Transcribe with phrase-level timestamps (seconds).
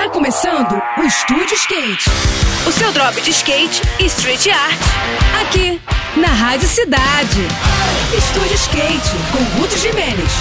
[0.00, 2.08] Tá começando o Estúdio Skate.
[2.66, 4.80] O seu drop de skate e street art.
[5.42, 5.78] Aqui,
[6.18, 7.42] na Rádio Cidade.
[8.16, 10.32] Estúdio Skate, com Ruth Jimenez.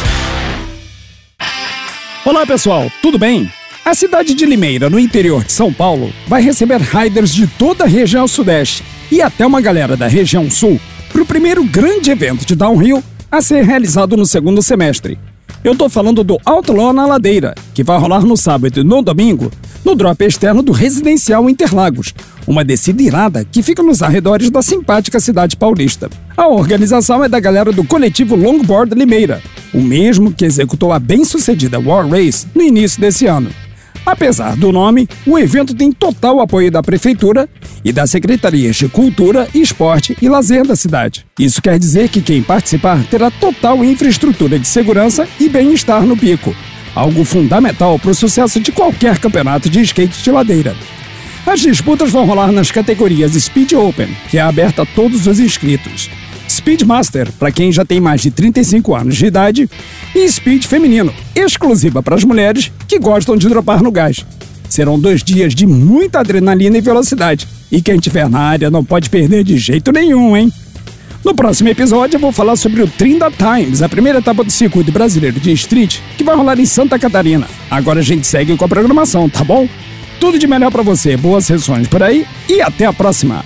[2.24, 3.52] Olá pessoal, tudo bem?
[3.84, 7.88] A cidade de Limeira, no interior de São Paulo, vai receber riders de toda a
[7.88, 8.82] região sudeste
[9.12, 10.80] e até uma galera da região sul
[11.12, 15.20] para o primeiro grande evento de downhill a ser realizado no segundo semestre.
[15.62, 19.52] Eu tô falando do Outlaw na Ladeira, que vai rolar no sábado e no domingo,
[19.84, 22.14] no drop externo do Residencial Interlagos,
[22.48, 26.10] uma descida irada que fica nos arredores da simpática cidade paulista.
[26.38, 29.42] A organização é da galera do coletivo Longboard Limeira,
[29.74, 33.50] o mesmo que executou a bem-sucedida War Race no início desse ano.
[34.10, 37.48] Apesar do nome, o evento tem total apoio da Prefeitura
[37.86, 41.28] e das Secretarias de Cultura, Esporte e Lazer da cidade.
[41.38, 46.56] Isso quer dizer que quem participar terá total infraestrutura de segurança e bem-estar no pico,
[46.96, 50.76] algo fundamental para o sucesso de qualquer campeonato de skate de ladeira.
[51.46, 56.10] As disputas vão rolar nas categorias Speed Open, que é aberta a todos os inscritos,
[56.70, 59.68] Speedmaster, para quem já tem mais de 35 anos de idade,
[60.14, 64.24] e Speed Feminino, exclusiva para as mulheres que gostam de dropar no gás.
[64.70, 69.10] Serão dois dias de muita adrenalina e velocidade, e quem estiver na área não pode
[69.10, 70.54] perder de jeito nenhum, hein?
[71.26, 74.92] No próximo episódio eu vou falar sobre o Trinda Times, a primeira etapa do circuito
[74.92, 77.48] brasileiro de street, que vai rolar em Santa Catarina.
[77.72, 79.68] Agora a gente segue com a programação, tá bom?
[80.20, 83.44] Tudo de melhor para você, boas sessões por aí e até a próxima!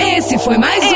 [0.00, 0.95] Esse foi mais um.